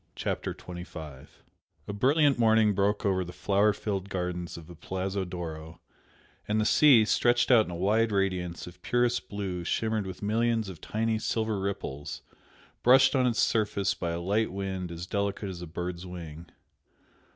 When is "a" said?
1.87-1.93, 7.71-7.75, 14.09-14.19, 15.61-15.67